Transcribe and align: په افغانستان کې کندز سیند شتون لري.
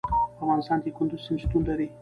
په 0.35 0.41
افغانستان 0.43 0.79
کې 0.83 0.91
کندز 0.97 1.21
سیند 1.25 1.41
شتون 1.43 1.61
لري. 1.69 1.87